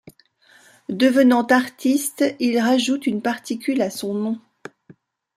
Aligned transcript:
Devenant 0.89 1.45
artiste, 1.45 2.23
il 2.39 2.57
rajoute 2.59 3.05
une 3.05 3.21
particule 3.21 3.83
à 3.83 3.91
son 3.91 4.15
nom. 4.15 4.39